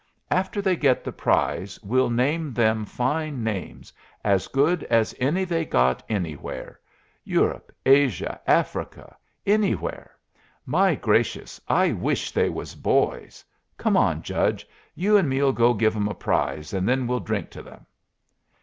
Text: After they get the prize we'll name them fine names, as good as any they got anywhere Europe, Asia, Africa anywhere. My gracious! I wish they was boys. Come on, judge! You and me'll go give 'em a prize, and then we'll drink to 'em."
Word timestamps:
After 0.31 0.63
they 0.63 0.75
get 0.75 1.03
the 1.03 1.11
prize 1.11 1.79
we'll 1.83 2.09
name 2.09 2.53
them 2.53 2.85
fine 2.85 3.43
names, 3.43 3.93
as 4.23 4.47
good 4.47 4.83
as 4.85 5.13
any 5.19 5.43
they 5.43 5.63
got 5.63 6.01
anywhere 6.09 6.79
Europe, 7.23 7.71
Asia, 7.85 8.41
Africa 8.47 9.15
anywhere. 9.45 10.15
My 10.65 10.95
gracious! 10.95 11.61
I 11.67 11.91
wish 11.91 12.31
they 12.31 12.49
was 12.49 12.73
boys. 12.73 13.45
Come 13.77 13.95
on, 13.95 14.23
judge! 14.23 14.67
You 14.95 15.17
and 15.17 15.29
me'll 15.29 15.53
go 15.53 15.71
give 15.75 15.95
'em 15.95 16.07
a 16.07 16.15
prize, 16.15 16.73
and 16.73 16.89
then 16.89 17.05
we'll 17.05 17.19
drink 17.19 17.51
to 17.51 17.61
'em." 17.69 17.85